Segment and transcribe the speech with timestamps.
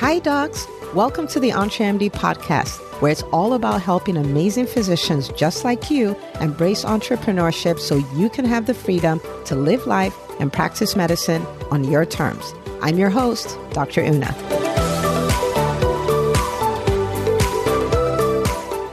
[0.00, 0.66] Hi, docs.
[0.94, 6.16] Welcome to the EntreMD podcast, where it's all about helping amazing physicians just like you
[6.40, 11.84] embrace entrepreneurship so you can have the freedom to live life and practice medicine on
[11.84, 12.54] your terms.
[12.80, 14.00] I'm your host, Dr.
[14.00, 14.34] Una.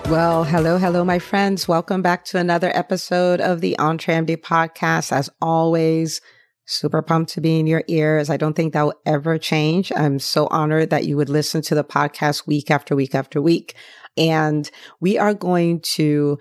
[0.10, 1.70] Well, hello, hello, my friends.
[1.70, 5.14] Welcome back to another episode of the EntreMD podcast.
[5.14, 6.20] As always,
[6.68, 8.30] super pumped to be in your ears.
[8.30, 9.92] I don't think that will ever change.
[9.96, 13.76] I'm so honored that you would listen to the podcast week after week after week.
[14.18, 16.38] And we are going to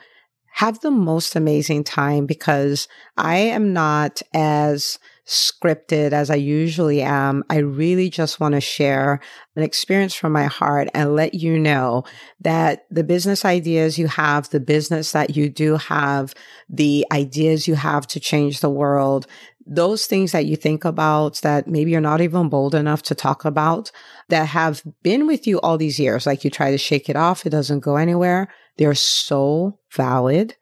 [0.54, 7.44] have the most amazing time because I am not as scripted as I usually am.
[7.50, 9.20] I really just want to share
[9.56, 12.04] an experience from my heart and let you know
[12.40, 16.32] that the business ideas you have, the business that you do have,
[16.68, 19.26] the ideas you have to change the world,
[19.66, 23.44] those things that you think about that maybe you're not even bold enough to talk
[23.44, 23.90] about
[24.28, 27.44] that have been with you all these years, like you try to shake it off,
[27.44, 28.48] it doesn't go anywhere.
[28.76, 30.54] They're so valid.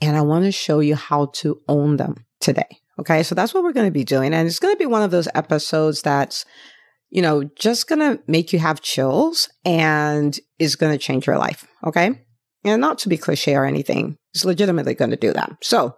[0.00, 2.80] And I want to show you how to own them today.
[2.98, 3.22] Okay.
[3.22, 4.32] So that's what we're going to be doing.
[4.32, 6.44] And it's going to be one of those episodes that's,
[7.10, 11.38] you know, just going to make you have chills and is going to change your
[11.38, 11.66] life.
[11.84, 12.22] Okay.
[12.64, 15.56] And not to be cliche or anything, it's legitimately going to do that.
[15.62, 15.96] So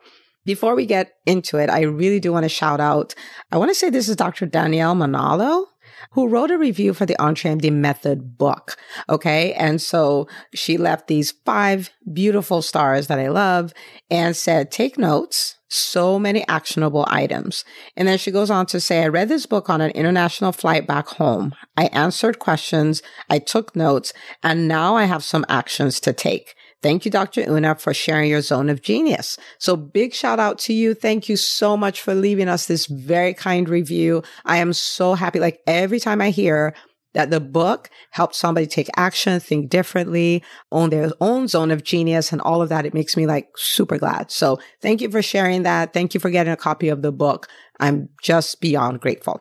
[0.49, 3.15] before we get into it, I really do want to shout out.
[3.53, 4.47] I want to say this is Dr.
[4.47, 5.67] Danielle Manalo
[6.13, 8.79] who wrote a review for the EntreMD Method book.
[9.11, 9.53] Okay.
[9.53, 13.75] And so she left these five beautiful stars that I love
[14.11, 15.57] and said, take notes.
[15.71, 17.63] So many actionable items.
[17.95, 20.87] And then she goes on to say, I read this book on an international flight
[20.87, 21.55] back home.
[21.77, 23.03] I answered questions.
[23.29, 26.55] I took notes and now I have some actions to take.
[26.81, 27.43] Thank you, Dr.
[27.49, 29.37] Una, for sharing your zone of genius.
[29.59, 30.95] So big shout out to you.
[30.95, 34.23] Thank you so much for leaving us this very kind review.
[34.45, 35.41] I am so happy.
[35.41, 36.75] Like every time I hear
[37.15, 42.31] that the book helped somebody take action, think differently, own their own zone of genius
[42.31, 42.87] and all of that.
[42.87, 44.31] It makes me like super glad.
[44.31, 45.93] So thank you for sharing that.
[45.93, 47.49] Thank you for getting a copy of the book.
[47.81, 49.41] I'm just beyond grateful.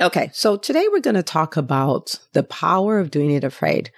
[0.00, 0.30] Okay.
[0.32, 3.90] So today we're going to talk about the power of doing it afraid.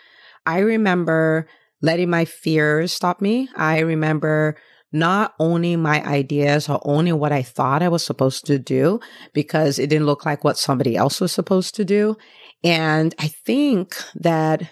[0.47, 1.49] I remember
[1.82, 3.48] letting my fears stop me.
[3.56, 4.56] I remember
[4.93, 9.00] not owning my ideas or owning what I thought I was supposed to do
[9.32, 12.16] because it didn't look like what somebody else was supposed to do.
[12.62, 14.62] And I think that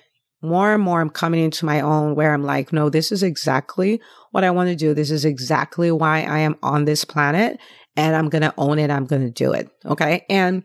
[0.42, 4.00] more and more I'm coming into my own where I'm like, no, this is exactly
[4.30, 4.94] what I want to do.
[4.94, 7.58] This is exactly why I am on this planet
[7.96, 8.90] and I'm going to own it.
[8.90, 9.68] I'm going to do it.
[9.84, 10.24] Okay.
[10.30, 10.64] And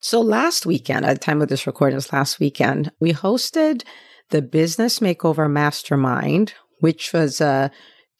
[0.00, 3.82] so last weekend, at the time of this recording, was last weekend, we hosted
[4.30, 7.70] the Business Makeover Mastermind, which was a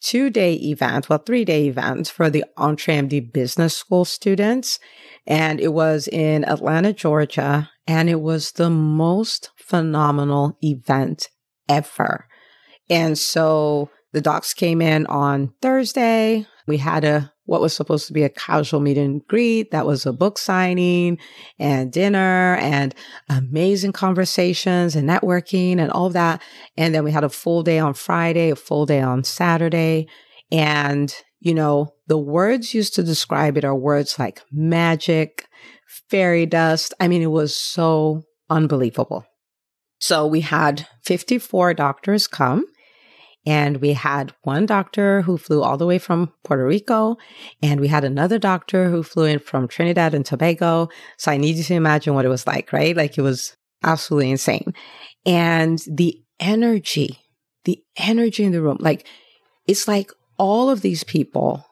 [0.01, 4.79] two day event, well, three day event for the EntreMD Business School students.
[5.25, 7.69] And it was in Atlanta, Georgia.
[7.87, 11.29] And it was the most phenomenal event
[11.69, 12.27] ever.
[12.89, 16.45] And so the docs came in on Thursday.
[16.65, 19.71] We had a what was supposed to be a casual meet and greet.
[19.71, 21.17] That was a book signing
[21.57, 22.93] and dinner and
[23.29, 26.43] amazing conversations and networking and all of that.
[26.77, 30.07] And then we had a full day on Friday, a full day on Saturday.
[30.51, 35.47] And, you know, the words used to describe it are words like magic,
[36.09, 36.93] fairy dust.
[36.99, 39.25] I mean, it was so unbelievable.
[39.99, 42.65] So we had 54 doctors come
[43.47, 47.15] and we had one doctor who flew all the way from Puerto Rico,
[47.63, 50.89] and we had another doctor who flew in from Trinidad and Tobago.
[51.17, 52.95] So I need you to imagine what it was like, right?
[52.95, 53.55] Like it was
[53.85, 54.73] absolutely insane.
[55.25, 57.19] And the energy,
[57.63, 59.07] the energy in the room, like
[59.65, 61.65] it's like all of these people,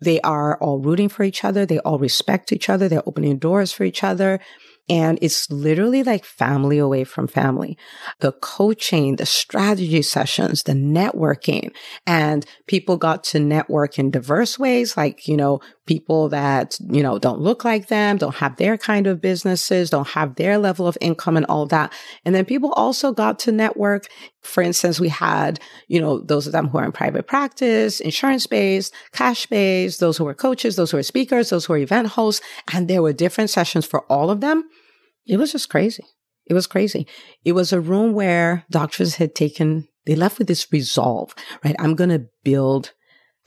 [0.00, 1.66] they are all rooting for each other.
[1.66, 2.88] They all respect each other.
[2.88, 4.40] They're opening doors for each other.
[4.88, 7.78] And it's literally like family away from family.
[8.20, 11.70] The coaching, the strategy sessions, the networking,
[12.06, 17.18] and people got to network in diverse ways, like, you know, people that, you know,
[17.18, 20.96] don't look like them, don't have their kind of businesses, don't have their level of
[21.00, 21.92] income and all that.
[22.24, 24.06] And then people also got to network.
[24.42, 28.46] For instance, we had, you know, those of them who are in private practice, insurance
[28.46, 32.06] based, cash based, those who were coaches, those who were speakers, those who were event
[32.06, 32.40] hosts.
[32.72, 34.62] And there were different sessions for all of them.
[35.26, 36.04] It was just crazy.
[36.46, 37.04] It was crazy.
[37.44, 41.34] It was a room where doctors had taken, they left with this resolve,
[41.64, 41.74] right?
[41.80, 42.92] I'm going to build,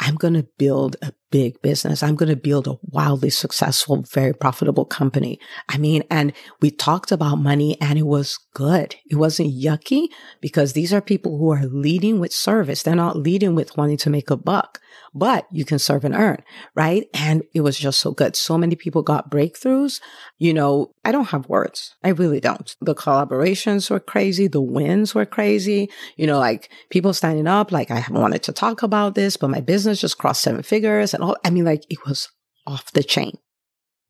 [0.02, 2.04] I'm going to build a big business.
[2.04, 5.40] I'm going to build a wildly successful, very profitable company.
[5.68, 6.32] I mean, and
[6.62, 8.96] we talked about money and it was good.
[9.10, 10.10] It wasn't yucky
[10.42, 12.84] because these are people who are leading with service.
[12.84, 14.80] They're not leading with wanting to make a buck,
[15.14, 16.44] but you can serve and earn,
[16.76, 17.08] right?
[17.14, 18.36] And it was just so good.
[18.36, 20.02] So many people got breakthroughs.
[20.38, 21.96] You know, I don't have words.
[22.04, 22.76] I really don't.
[22.82, 24.48] The collaborations were crazy.
[24.48, 25.90] The wins were crazy.
[26.18, 29.62] You know, like people standing up, like I wanted to talk about this, but my
[29.62, 31.38] business just crossed seven figures and all.
[31.46, 32.30] I mean, like it was
[32.66, 33.38] off the chain.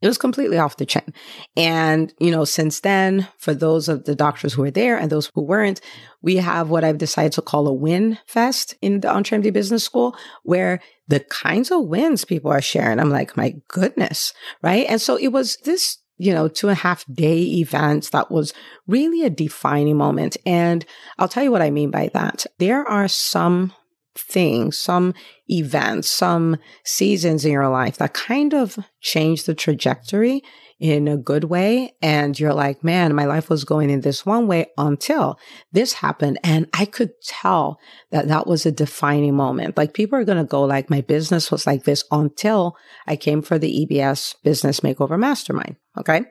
[0.03, 1.13] It was completely off the chain.
[1.55, 5.31] And, you know, since then, for those of the doctors who were there and those
[5.33, 5.79] who weren't,
[6.21, 10.13] we have what I've decided to call a win fest in the EntreMD Business School,
[10.43, 14.85] where the kinds of wins people are sharing, I'm like, my goodness, right?
[14.89, 18.53] And so it was this you know, two and a half day event that was
[18.87, 20.37] really a defining moment.
[20.45, 20.85] And
[21.17, 22.45] I'll tell you what I mean by that.
[22.59, 23.73] There are some
[24.15, 25.13] things, some
[25.49, 30.41] events, some seasons in your life that kind of change the trajectory
[30.79, 31.95] in a good way.
[32.01, 35.39] And you're like, man, my life was going in this one way until
[35.71, 36.39] this happened.
[36.43, 37.79] And I could tell
[38.11, 39.77] that that was a defining moment.
[39.77, 42.75] Like people are going to go like, my business was like this until
[43.07, 45.77] I came for the EBS business makeover mastermind.
[45.97, 46.23] Okay.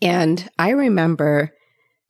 [0.00, 1.52] And I remember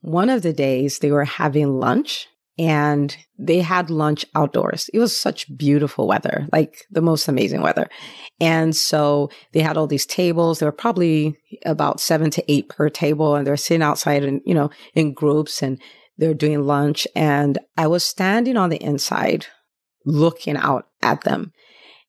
[0.02, 2.28] one of the days they were having lunch
[2.58, 4.90] and they had lunch outdoors.
[4.92, 7.88] It was such beautiful weather, like the most amazing weather.
[8.40, 10.58] And so they had all these tables.
[10.58, 14.54] There were probably about seven to eight per table and they're sitting outside and, you
[14.54, 15.80] know, in groups and
[16.18, 17.06] they're doing lunch.
[17.16, 19.46] And I was standing on the inside
[20.04, 21.52] looking out at them.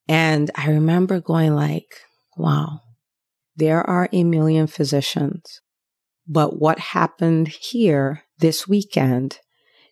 [0.10, 2.02] And I remember going like,
[2.36, 2.82] wow,
[3.56, 5.62] there are a million physicians.
[6.28, 9.40] But what happened here this weekend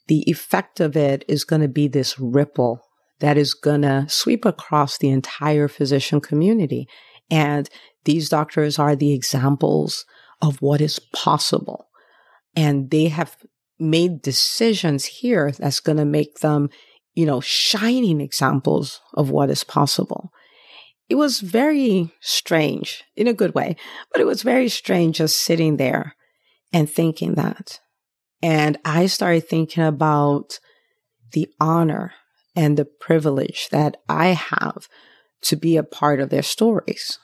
[0.08, 2.82] the effect of it is going to be this ripple
[3.20, 6.88] that is going to sweep across the entire physician community.
[7.30, 7.70] And
[8.04, 10.06] these doctors are the examples
[10.42, 11.88] of what is possible.
[12.56, 13.38] And they have
[13.80, 16.70] made decisions here that's going to make them,
[17.14, 20.32] you know, shining examples of what is possible.
[21.10, 23.76] It was very strange in a good way,
[24.12, 26.16] but it was very strange just sitting there
[26.74, 27.80] and thinking that.
[28.44, 30.60] And I started thinking about
[31.32, 32.14] the honor
[32.56, 34.88] and the privilege that I have
[35.44, 37.20] to be a part of their stories.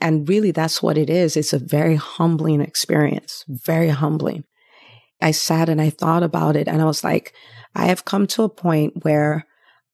[0.00, 1.36] And really, that's what it is.
[1.36, 4.44] It's a very humbling experience, very humbling.
[5.20, 7.34] I sat and I thought about it and I was like,
[7.74, 9.46] I have come to a point where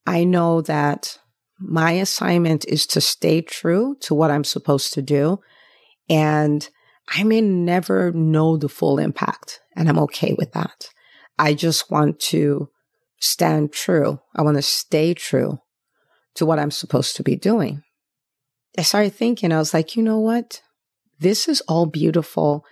[0.05, 1.17] I know that
[1.59, 5.39] my assignment is to stay true to what I'm supposed to do.
[6.09, 6.67] And
[7.09, 10.89] I may never know the full impact, and I'm okay with that.
[11.37, 12.69] I just want to
[13.19, 14.19] stand true.
[14.35, 15.59] I want to stay true
[16.35, 17.83] to what I'm supposed to be doing.
[18.77, 20.61] I started thinking, I was like, you know what?
[21.19, 22.65] This is all beautiful.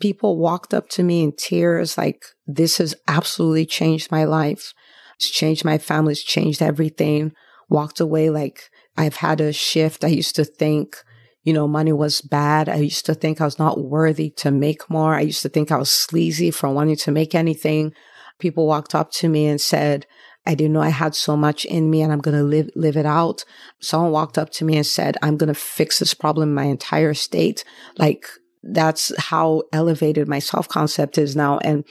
[0.00, 4.72] People walked up to me in tears, like, this has absolutely changed my life.
[5.16, 7.32] It's changed my family, it's changed everything.
[7.68, 10.02] Walked away like I've had a shift.
[10.02, 10.96] I used to think
[11.42, 12.68] you know, money was bad.
[12.68, 15.14] I used to think I was not worthy to make more.
[15.14, 17.94] I used to think I was sleazy for wanting to make anything.
[18.38, 20.06] People walked up to me and said,
[20.46, 22.96] I didn't know I had so much in me and I'm going to live, live
[22.96, 23.44] it out.
[23.80, 26.64] Someone walked up to me and said, I'm going to fix this problem in my
[26.64, 27.64] entire state.
[27.98, 28.26] Like
[28.62, 31.58] that's how elevated my self concept is now.
[31.58, 31.84] And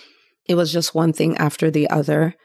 [0.48, 2.36] it was just one thing after the other.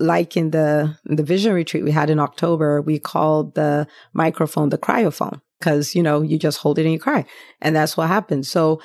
[0.00, 4.78] Like in the, the vision retreat we had in October, we called the microphone the
[4.78, 7.24] cryophone because, you know, you just hold it and you cry.
[7.60, 8.50] And that's what happens.
[8.50, 8.80] So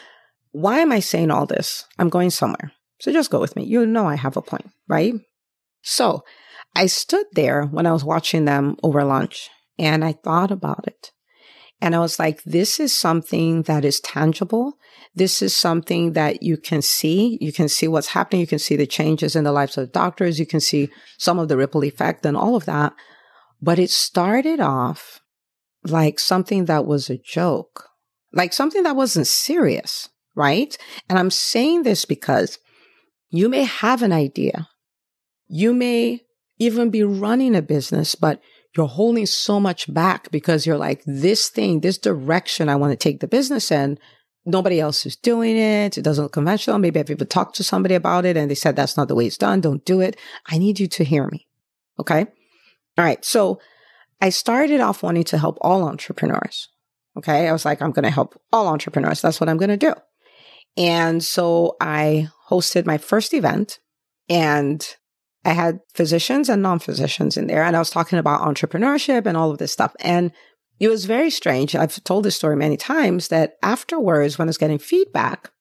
[0.52, 1.86] why am I saying all this?
[2.00, 2.72] I'm going somewhere.
[3.00, 3.65] So just go with me.
[3.65, 5.13] You know, I have a point, right?
[5.82, 6.24] So
[6.75, 11.12] I stood there when I was watching them over lunch and I thought about it.
[11.82, 14.77] And I was like, this is something that is tangible.
[15.15, 17.38] This is something that you can see.
[17.42, 18.39] You can see what's happening.
[18.39, 20.39] You can see the changes in the lives of doctors.
[20.39, 22.94] You can see some of the ripple effect and all of that.
[23.62, 25.20] But it started off
[25.86, 27.90] like something that was a joke,
[28.32, 30.78] like something that wasn't serious, right?
[31.10, 32.60] And I'm saying this because
[33.30, 34.70] you may have an idea.
[35.48, 36.22] You may
[36.60, 38.42] even be running a business, but
[38.75, 42.98] you're holding so much back because you're like, this thing, this direction I want to
[42.98, 44.00] take the business in,
[44.46, 45.98] nobody else is doing it.
[45.98, 46.80] It doesn't look conventional.
[46.80, 49.28] Maybe I've even talked to somebody about it and they said, that's not the way
[49.28, 49.62] it's done.
[49.62, 50.18] Don't do it.
[50.48, 51.48] I need you to hear me.
[52.00, 52.25] Okay.
[52.98, 53.24] All right.
[53.24, 53.60] So
[54.22, 56.70] I started off wanting to help all entrepreneurs.
[57.17, 57.48] Okay.
[57.48, 59.22] I was like, I'm going to help all entrepreneurs.
[59.22, 59.93] That's what I'm going to do.
[60.75, 63.79] And so I hosted my first event
[64.27, 64.86] and
[65.46, 67.63] I had physicians and non physicians in there.
[67.63, 69.96] And I was talking about entrepreneurship and all of this stuff.
[70.00, 70.32] And
[70.79, 71.75] it was very strange.
[71.75, 75.51] I've told this story many times that afterwards, when I was getting feedback,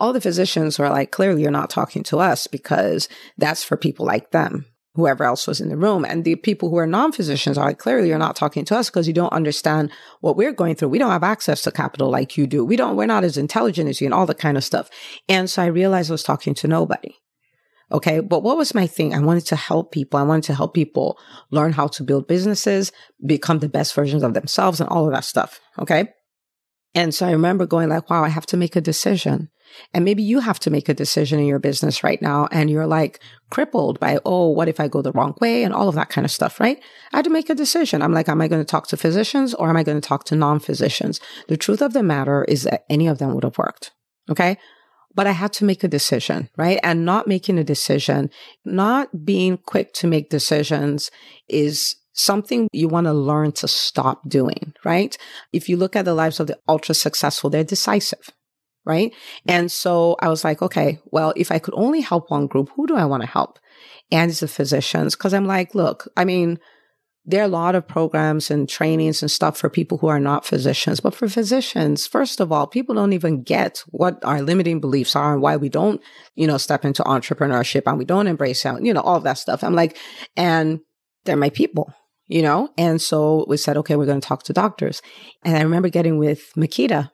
[0.00, 4.06] all the physicians were like, clearly you're not talking to us because that's for people
[4.06, 6.04] like them whoever else was in the room.
[6.04, 9.06] And the people who are non-physicians are like, clearly you're not talking to us because
[9.06, 10.88] you don't understand what we're going through.
[10.88, 12.64] We don't have access to capital like you do.
[12.64, 14.90] We don't, we're not as intelligent as you and all that kind of stuff.
[15.28, 17.16] And so I realized I was talking to nobody.
[17.90, 18.20] Okay.
[18.20, 19.14] But what was my thing?
[19.14, 20.18] I wanted to help people.
[20.18, 21.18] I wanted to help people
[21.50, 22.92] learn how to build businesses,
[23.24, 25.60] become the best versions of themselves and all of that stuff.
[25.78, 26.08] Okay.
[26.94, 29.48] And so I remember going like, wow, I have to make a decision.
[29.94, 32.86] And maybe you have to make a decision in your business right now and you're
[32.86, 33.20] like
[33.50, 36.24] crippled by, oh, what if I go the wrong way and all of that kind
[36.26, 36.82] of stuff, right?
[37.12, 38.02] I had to make a decision.
[38.02, 40.24] I'm like, am I going to talk to physicians or am I going to talk
[40.24, 41.20] to non physicians?
[41.48, 43.92] The truth of the matter is that any of them would have worked.
[44.28, 44.58] Okay.
[45.14, 46.80] But I had to make a decision, right?
[46.82, 48.30] And not making a decision,
[48.64, 51.10] not being quick to make decisions
[51.48, 55.16] is something you want to learn to stop doing, right?
[55.52, 58.30] If you look at the lives of the ultra successful, they're decisive,
[58.84, 59.10] right?
[59.10, 59.50] Mm-hmm.
[59.50, 62.86] And so I was like, okay, well, if I could only help one group, who
[62.86, 63.58] do I want to help?
[64.10, 65.16] And it's the physicians.
[65.16, 66.58] Cause I'm like, look, I mean,
[67.24, 70.44] there are a lot of programs and trainings and stuff for people who are not
[70.44, 70.98] physicians.
[70.98, 75.32] But for physicians, first of all, people don't even get what our limiting beliefs are
[75.32, 76.02] and why we don't,
[76.34, 79.62] you know, step into entrepreneurship and we don't embrace, you know, all that stuff.
[79.62, 79.96] I'm like,
[80.36, 80.80] and
[81.24, 81.94] they're my people,
[82.32, 82.70] you know?
[82.78, 85.02] And so we said, okay, we're going to talk to doctors.
[85.44, 87.10] And I remember getting with Makita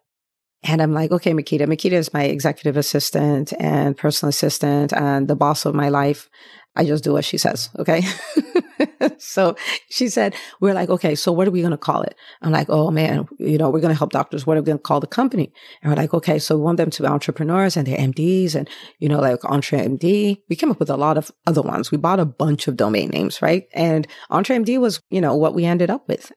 [0.63, 1.63] and I'm like, okay, Makita.
[1.63, 6.29] Makita is my executive assistant and personal assistant and the boss of my life.
[6.77, 7.69] I just do what she says.
[7.79, 8.03] Okay.
[9.19, 9.57] so
[9.89, 12.15] she said, we're like, okay, so what are we going to call it?
[12.43, 14.47] I'm like, oh man, you know, we're going to help doctors.
[14.47, 15.53] What are we going to call the company?
[15.83, 18.69] And we're like, okay, so we want them to be entrepreneurs and they're MDs and,
[18.99, 20.43] you know, like EntreMD.
[20.49, 21.91] We came up with a lot of other ones.
[21.91, 23.67] We bought a bunch of domain names, right?
[23.73, 26.33] And EntreMD was, you know, what we ended up with.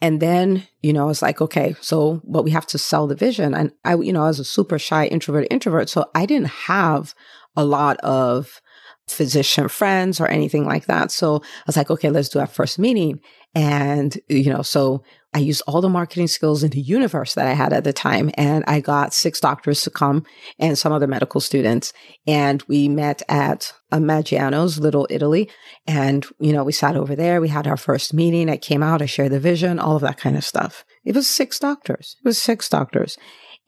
[0.00, 3.14] And then, you know, I was like, okay, so, but we have to sell the
[3.14, 3.54] vision.
[3.54, 5.88] And I, you know, I was a super shy introvert introvert.
[5.88, 7.14] So I didn't have
[7.56, 8.60] a lot of
[9.08, 11.10] physician friends or anything like that.
[11.10, 13.20] So I was like, okay, let's do our first meeting.
[13.54, 17.52] And, you know, so I used all the marketing skills in the universe that I
[17.52, 18.30] had at the time.
[18.34, 20.24] And I got six doctors to come
[20.58, 21.92] and some other medical students.
[22.26, 25.50] And we met at Maggiano's, Little Italy.
[25.86, 27.40] And, you know, we sat over there.
[27.40, 28.48] We had our first meeting.
[28.48, 29.02] I came out.
[29.02, 30.84] I shared the vision, all of that kind of stuff.
[31.04, 32.16] It was six doctors.
[32.24, 33.18] It was six doctors.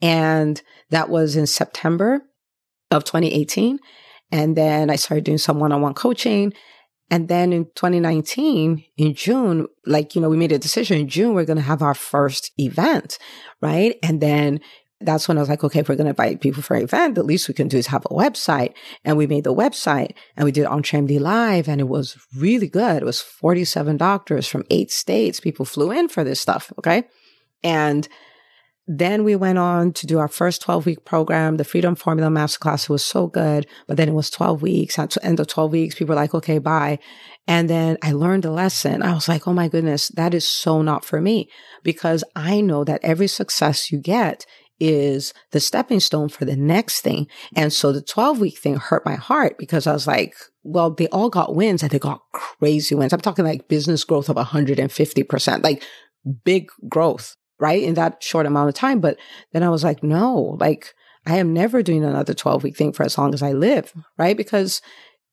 [0.01, 2.21] And that was in September
[2.91, 3.79] of 2018.
[4.31, 6.53] And then I started doing some one on one coaching.
[7.09, 11.33] And then in 2019, in June, like, you know, we made a decision in June,
[11.33, 13.17] we're going to have our first event,
[13.61, 13.95] right?
[14.03, 14.59] And then
[14.99, 17.15] that's when I was like, okay, if we're going to invite people for an event,
[17.15, 18.73] the least we can do is have a website.
[19.05, 22.67] And we made the website and we did on EntreMD Live and it was really
[22.67, 23.03] good.
[23.03, 25.39] It was 47 doctors from eight states.
[25.39, 26.73] People flew in for this stuff.
[26.79, 27.03] Okay.
[27.63, 28.07] And
[28.87, 31.57] then we went on to do our first 12 week program.
[31.57, 34.97] The Freedom Formula Masterclass It was so good, but then it was 12 weeks.
[34.97, 36.99] At the end of 12 weeks, people were like, okay, bye.
[37.47, 39.01] And then I learned a lesson.
[39.01, 41.49] I was like, oh my goodness, that is so not for me
[41.83, 44.45] because I know that every success you get
[44.79, 47.27] is the stepping stone for the next thing.
[47.55, 51.07] And so the 12 week thing hurt my heart because I was like, well, they
[51.07, 53.11] all got wins and they got crazy wins.
[53.11, 55.83] I'm talking like business growth of 150%, like
[56.43, 57.81] big growth right?
[57.81, 58.99] In that short amount of time.
[58.99, 59.17] But
[59.53, 60.93] then I was like, no, like
[61.25, 64.37] I am never doing another 12 week thing for as long as I live, right?
[64.37, 64.81] Because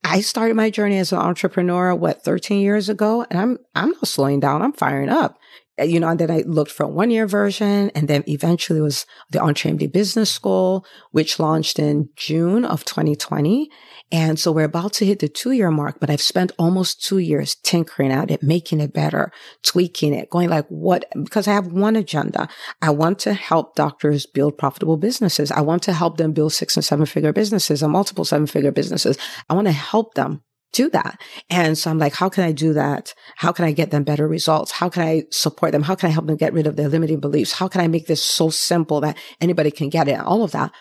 [0.03, 3.27] I started my journey as an entrepreneur, what, 13 years ago?
[3.31, 4.61] And I'm, I'm not slowing down.
[4.61, 5.39] I'm firing up.
[5.79, 8.81] Uh, you know, and then I looked for a one year version and then eventually
[8.81, 13.69] was the EntreMD Business School, which launched in June of 2020.
[14.13, 17.19] And so we're about to hit the two year mark, but I've spent almost two
[17.19, 19.33] years tinkering at it, making it better,
[19.65, 22.49] tweaking it, going like what, because I have one agenda.
[22.81, 25.51] I want to help doctors build profitable businesses.
[25.51, 28.73] I want to help them build six and seven figure businesses and multiple seven figure
[28.73, 29.19] businesses.
[29.49, 30.43] I want to help them
[30.75, 31.21] do that.
[31.49, 33.15] And so I'm like, how can I do that?
[33.37, 34.73] How can I get them better results?
[34.73, 35.83] How can I support them?
[35.83, 37.53] How can I help them get rid of their limiting beliefs?
[37.53, 40.21] How can I make this so simple that anybody can get it?
[40.21, 40.73] All of that.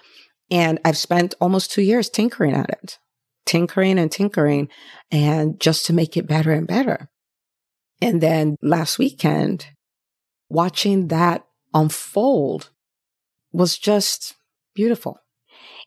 [0.52, 3.00] And I've spent almost two years tinkering at it,
[3.46, 4.68] tinkering and tinkering
[5.12, 7.10] and just to make it better and better.
[8.02, 9.68] And then last weekend,
[10.50, 12.70] watching that unfold
[13.52, 14.36] was just
[14.76, 15.23] beautiful.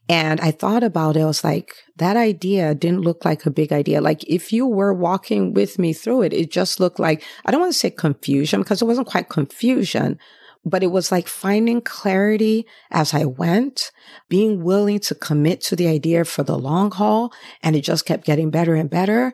[0.08, 1.22] And I thought about it.
[1.22, 4.00] I was like, that idea didn't look like a big idea.
[4.00, 7.60] Like if you were walking with me through it, it just looked like, I don't
[7.60, 10.18] want to say confusion because it wasn't quite confusion,
[10.64, 13.90] but it was like finding clarity as I went,
[14.28, 17.32] being willing to commit to the idea for the long haul.
[17.62, 19.32] And it just kept getting better and better.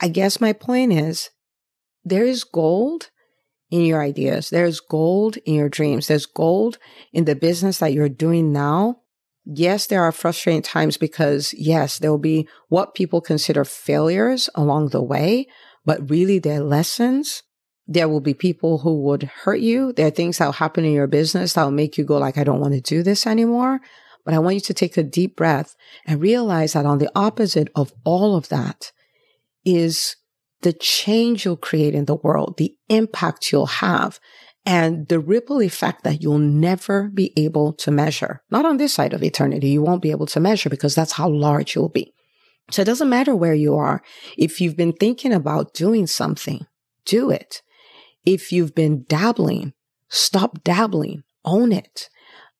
[0.00, 1.30] I guess my point is
[2.04, 3.10] there is gold
[3.70, 4.50] in your ideas.
[4.50, 6.08] There's gold in your dreams.
[6.08, 6.78] There's gold
[7.12, 9.02] in the business that you're doing now
[9.50, 14.88] Yes, there are frustrating times because yes, there will be what people consider failures along
[14.88, 15.46] the way,
[15.86, 17.42] but really they're lessons.
[17.86, 19.94] There will be people who would hurt you.
[19.94, 22.36] There are things that will happen in your business that will make you go like,
[22.36, 23.80] I don't want to do this anymore.
[24.26, 25.74] But I want you to take a deep breath
[26.04, 28.92] and realize that on the opposite of all of that
[29.64, 30.16] is
[30.60, 34.20] the change you'll create in the world, the impact you'll have,
[34.66, 38.42] and the ripple effect that you'll never be able to measure.
[38.50, 39.68] Not on this side of eternity.
[39.68, 42.12] You won't be able to measure because that's how large you'll be.
[42.70, 44.02] So it doesn't matter where you are.
[44.36, 46.66] If you've been thinking about doing something,
[47.06, 47.62] do it.
[48.26, 49.72] If you've been dabbling,
[50.08, 52.10] stop dabbling, own it.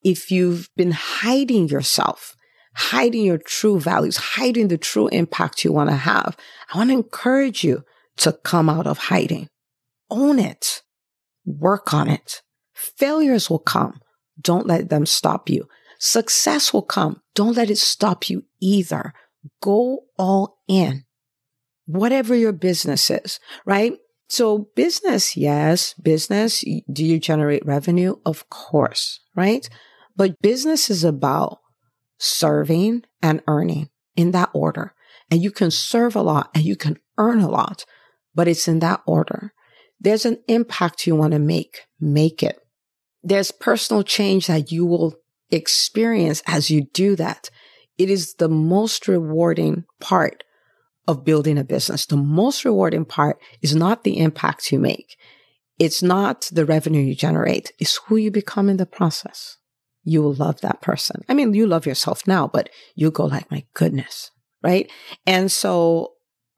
[0.03, 2.35] If you've been hiding yourself,
[2.75, 6.37] hiding your true values, hiding the true impact you want to have,
[6.73, 7.85] I want to encourage you
[8.19, 9.49] to come out of hiding.
[10.09, 10.83] Own it.
[11.49, 12.43] Work on it.
[12.75, 14.01] Failures will come.
[14.39, 15.67] Don't let them stop you.
[15.99, 17.23] Success will come.
[17.35, 19.15] Don't let it stop you either.
[19.63, 21.05] Go all in.
[21.87, 23.95] Whatever your business is, right?
[24.29, 26.63] So business, yes, business.
[26.93, 28.17] Do you generate revenue?
[28.27, 29.67] Of course, right?
[30.15, 31.61] But business is about
[32.19, 34.95] serving and earning in that order.
[35.31, 37.87] And you can serve a lot and you can earn a lot,
[38.35, 39.55] but it's in that order.
[40.01, 41.81] There's an impact you want to make.
[42.01, 42.59] Make it.
[43.23, 45.17] There's personal change that you will
[45.51, 47.51] experience as you do that.
[47.97, 50.45] It is the most rewarding part
[51.09, 52.07] of building a business.
[52.07, 55.17] The most rewarding part is not the impact you make.
[55.79, 57.73] It's not the revenue you generate.
[57.79, 59.57] It's who you become in the process.
[60.05, 61.23] You will love that person.
[61.29, 64.31] I mean, you love yourself now, but you go like, my goodness.
[64.63, 64.91] Right.
[65.27, 66.15] And so,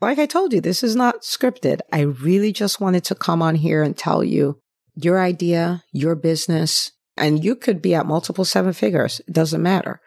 [0.08, 1.80] like I told you, this is not scripted.
[1.92, 4.58] I really just wanted to come on here and tell you
[4.94, 9.20] your idea, your business, and you could be at multiple seven figures.
[9.28, 10.00] It doesn't matter.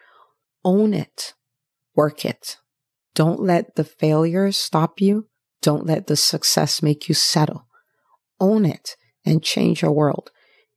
[0.64, 1.34] Own it.
[1.94, 2.56] Work it.
[3.14, 5.28] Don't let the failures stop you.
[5.62, 7.66] Don't let the success make you settle.
[8.40, 10.30] Own it and change your world.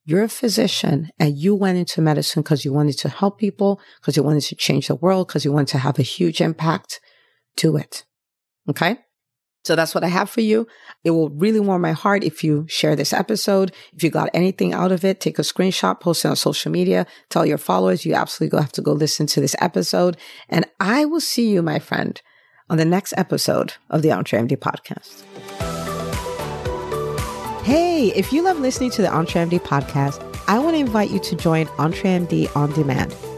[0.05, 4.15] You're a physician and you went into medicine because you wanted to help people, because
[4.15, 7.01] you wanted to change the world, because you wanted to have a huge impact.
[7.57, 8.05] Do it.
[8.69, 8.99] Okay.
[9.67, 10.65] So that's what I have for you.
[11.03, 13.73] It will really warm my heart if you share this episode.
[13.91, 17.05] If you got anything out of it, take a screenshot, post it on social media,
[17.27, 20.15] tell your followers you absolutely have to go listen to this episode.
[20.47, 22.21] And I will see you, my friend,
[22.69, 25.25] on the next episode of the EntreMD podcast.
[27.65, 31.35] Hey, if you love listening to the EntreMD podcast, I want to invite you to
[31.35, 33.13] join EntreMD On Demand.